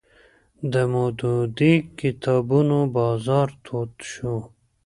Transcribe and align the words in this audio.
د 0.71 0.73
مودودي 0.93 1.75
کتابونو 1.99 2.77
بازار 2.97 3.47
تود 3.65 3.91
شو 4.11 4.35